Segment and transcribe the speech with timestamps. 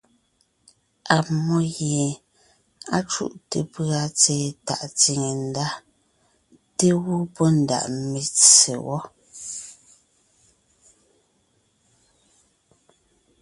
[1.15, 2.05] Ammó gie
[2.97, 5.67] á cúte pʉ̀a tsɛ̀ɛ tàʼ tsìne ndá
[6.77, 9.01] te gẅɔ́ pɔ́ ndaʼ metse wɔ́.